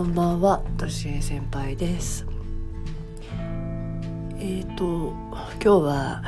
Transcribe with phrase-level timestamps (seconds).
[0.00, 2.26] こんばんは、としえ先輩です。
[4.38, 6.22] えっ、と今日は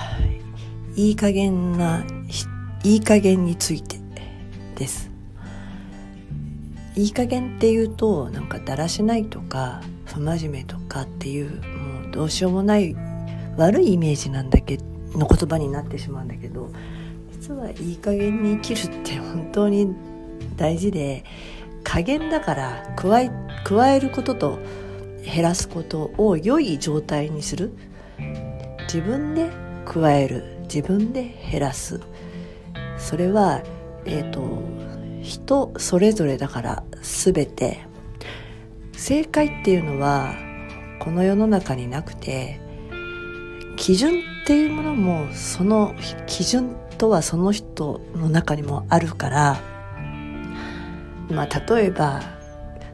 [0.94, 2.04] いい加減な
[2.84, 3.98] いい加減について
[4.76, 5.10] です。
[6.96, 12.94] いい加減っていうとなんかだらしないとか不真面目とかっていうもうどうしようもない
[13.56, 14.76] 悪いイメージなんだけ
[15.14, 16.70] の言葉になってしまうんだけど
[17.32, 19.94] 実はいい加減に生きるって本当に
[20.58, 21.24] 大事で
[21.92, 23.30] 加減だから加え
[23.64, 24.58] 加えることと
[25.22, 27.74] 減らすことを良い状態にする。
[28.84, 29.50] 自分で
[29.84, 30.56] 加える。
[30.62, 32.00] 自分で減らす。
[32.96, 33.62] それは
[34.06, 34.62] えっ、と
[35.20, 37.80] 人それぞれだから全て。
[38.96, 40.34] 正解っていうのは
[40.98, 42.58] この世の中になくて
[43.76, 45.94] 基準っていうものもその
[46.26, 49.71] 基準とはその人の中にもあるから
[51.32, 52.20] まあ例えば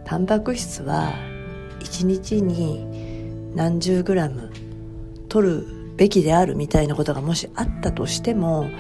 [0.05, 1.13] タンパク質は
[1.81, 4.51] 1日に何十グラム
[5.29, 8.71] 取るべきであるみたいなことがもしあったとしても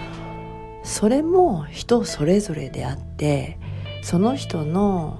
[0.84, 3.59] それも人それぞれであって
[4.03, 5.19] その人の、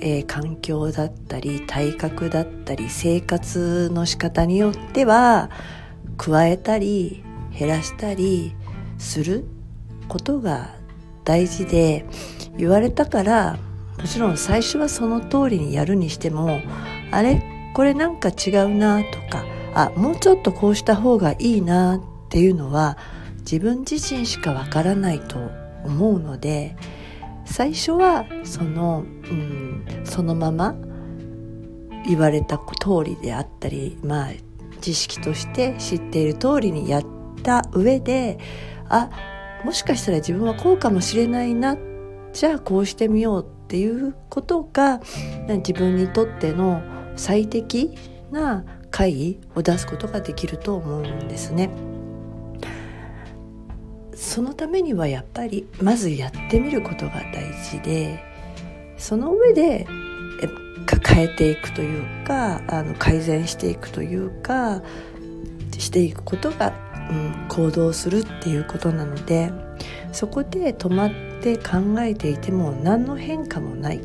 [0.00, 5.50] えー環境だったり体格だったり生活の仕方によっては
[6.16, 7.24] 加えたり
[7.56, 8.54] 減らしたり
[8.98, 9.44] する
[10.06, 10.74] ことが
[11.24, 12.06] 大事で
[12.58, 13.58] 言われたから
[13.96, 16.60] もちろん最初はその通りにやるにしても
[17.10, 17.42] あれ？
[17.74, 22.98] これなんか違うなとかあもうちょっとこうした方がいいなっていうのは
[23.40, 25.38] 自分自身しかわからないと
[25.84, 26.76] 思うので
[27.44, 30.74] 最初はその,、うん、そのまま
[32.06, 34.28] 言われた通りであったりまあ
[34.80, 37.04] 知識として知っている通りにやっ
[37.42, 38.38] た上で
[38.88, 39.10] あ
[39.64, 41.76] もしかしたら自分はこうかもしれないな
[42.38, 45.00] じゃあこうしてみようっていうことが
[45.48, 46.80] 自分にとっての
[47.16, 47.98] 最適
[48.30, 51.68] な解を出すことができると思うんですね。
[54.14, 58.22] そのためにはやっぱりまずやってみることが大事で
[58.98, 59.88] その上で
[60.40, 60.48] え
[61.04, 64.80] 変えていくというかあの改善していくというか
[65.76, 66.72] していくことが、
[67.10, 69.50] うん、行動するっていうことなので
[70.12, 71.10] そこで止まっ
[71.42, 74.00] て考えていても何の変化もない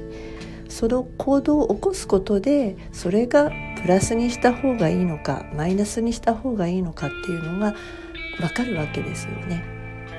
[0.69, 3.51] その行動を起こすことでそれが
[3.81, 7.75] プラスにした方がいいのかマイナスにした方がいいのかっていうのが
[8.39, 9.63] 分かるわけですよね。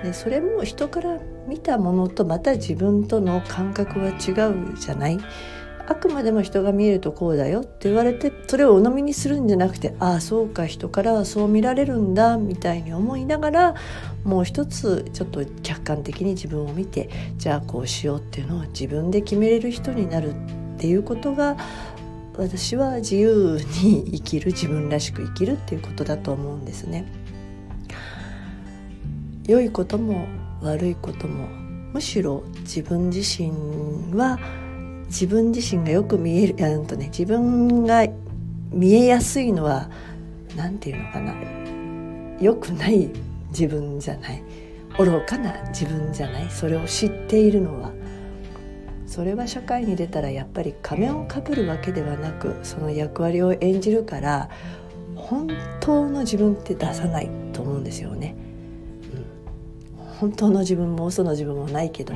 [0.04, 4.32] でそれも人から見たものとまた自分との感覚は違
[4.72, 5.18] うじゃない
[5.86, 13.74] あくまでも人が見えるとこうだよって言われてそれを鵜呑みにするんじゃなくてああそうか人からはそう見られるんだみたいに思いながら
[14.24, 20.36] もう一つちょっと客観的に自分を見てじゃあこうしようっていうのを自分で決めれる人になるっ
[20.78, 21.56] ていうことが
[22.36, 27.04] 私は自由に生きる自分らしく生きるっていうことだと思うんですね。
[29.46, 30.26] 良いことも
[30.62, 31.46] 悪いことも
[31.92, 33.52] むしろ自分自身
[34.16, 34.38] は
[35.06, 38.06] 自分自身がよく見えるあとね自分が
[38.70, 39.90] 見えやすいのは
[40.56, 41.34] 何て言うのかな。
[42.40, 43.10] 良くない
[43.50, 44.42] 自分じゃない。
[44.98, 46.50] 愚かな自分じゃない。
[46.50, 47.92] それを知っているのは
[49.06, 54.50] それは社会に出たらやっぱり仮面をかぶるわけではなくその役割を演じるから
[55.14, 55.48] 本
[55.80, 58.36] 当の自分って出さないと思うんですよね。
[59.96, 60.14] うん。
[60.20, 62.14] 本当の自分も嘘の自分もないけど、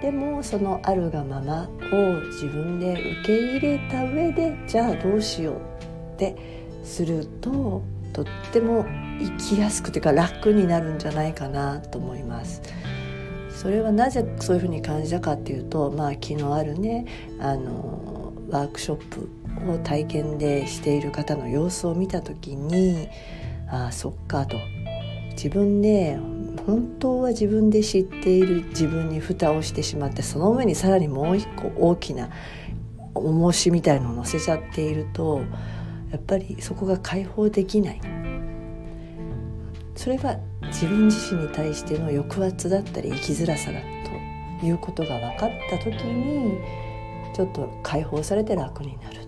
[0.00, 6.36] でもそのあるがままを自分で受け入れた上でじゃあどうしようって
[6.82, 8.86] するととっても
[9.20, 12.62] 生きやすくてか楽になるんじゃないかなと思います。
[13.50, 17.04] それはなぜそういうふうに感じたかっていうと、まあ、昨日あるね
[17.38, 19.28] あのワークショップ
[19.70, 23.08] を体験でしている方の様子を見た時に
[23.68, 24.56] ああそっかと
[25.32, 26.18] 自分で
[26.66, 32.30] 本当は自分で知っている自分に蓋をしてしまってその上にさらにもう一個大きな
[33.14, 35.42] 重しみたいのを乗せちゃっていると
[36.10, 38.00] やっぱりそこが解放できない
[39.96, 43.80] それは自分自身に対しての抑圧だったり生きづらさだ
[44.60, 46.58] ということが分かった時に
[47.34, 49.26] ちょっと解放されて楽になる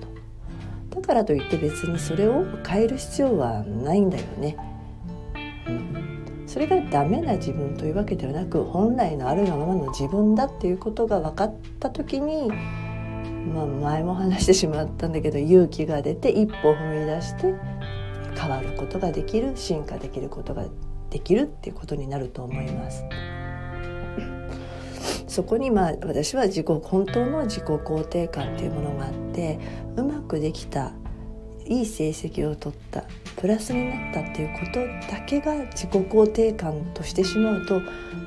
[0.90, 4.56] とだからといって別にそれを変える必要はないんだよね。
[6.52, 12.50] それがダメな自分というわけではなく本来のあるがままの自分だっていうことが分かった時に、
[13.54, 17.54] まあ、前も話してしまったんだけど勇気が出て一歩踏み出して
[18.38, 20.66] 変わることができる進化できることが
[21.08, 23.02] できるっていうことになると思います。
[25.26, 29.58] そこにまあ私は自己本当の自己肯定感っていうものがあって
[29.96, 30.92] うまくできた
[31.66, 33.04] いい成績を取った
[33.36, 34.80] プラスになったっていうこと
[35.12, 37.80] だけが自己肯定感としてしまうと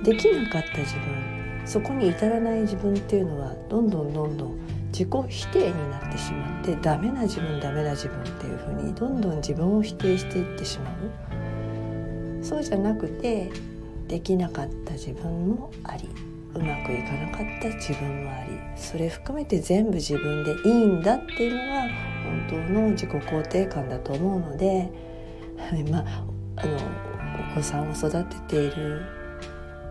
[0.04, 1.36] できなかった自分
[1.66, 4.60] そこに至らない自分っていうのはどんどんどんどん
[4.92, 12.46] 自己否定になってしまってダメな自分ダメな自分っていうふうにどんどん自分を否定していってしまう。
[12.46, 13.52] そうじゃなくて
[14.08, 16.08] できなかった自分もあり。
[16.56, 21.82] うまくいかなかった自分もありそれ含めて全部自分でいいんだっていうのが
[22.24, 24.90] 本当の自己肯定感だと思うので、
[25.92, 26.26] まあ、
[26.58, 26.78] あの
[27.54, 29.02] お子さんを育てている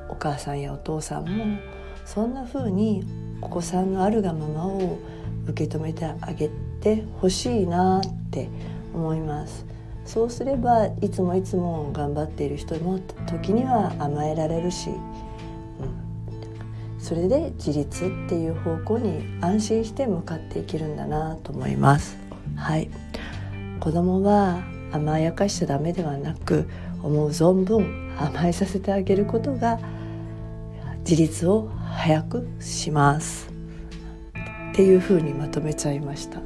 [0.08, 1.58] お母さんやお父さんも
[2.04, 3.04] そんな風に
[3.40, 4.98] お子さんのあるがままを
[5.46, 6.50] 受け止めてあげ
[6.80, 8.48] てほしいなって
[8.94, 9.66] 思います。
[10.04, 14.90] そうすればいつもいつも頑張っている人も時には甘えられるし、
[17.04, 22.16] それで自立っていう方向に安心して向かっていけるんだなと思います。
[22.56, 22.88] はい、
[23.78, 26.66] 子供は甘やかしちゃダメではなく
[27.02, 29.78] 思う存分甘えさせてあげることが
[31.00, 33.52] 自立を早くします。
[34.72, 36.40] っていうふうにまとめちゃいました。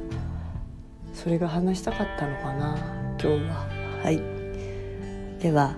[1.13, 2.77] それが話したかったのかな
[3.17, 3.65] 今日は。
[4.03, 4.21] はい。
[5.41, 5.77] では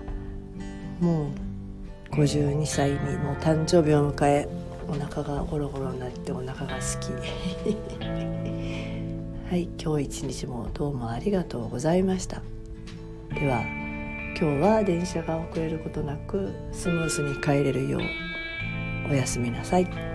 [0.98, 1.30] も
[2.10, 4.48] う52歳にも誕生日を迎え
[4.92, 7.12] お腹がゴロゴロになってお腹が好き
[9.48, 12.42] はい今日一日もどうもありがとうございました
[13.34, 13.62] では
[14.38, 18.02] 今日は電車が遅れることなくスムーズに帰れるよう
[19.10, 20.11] おやすみなさい。